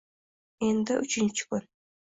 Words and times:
Endi 0.69 0.97
uchinchi 1.03 1.45
kun 1.47 1.61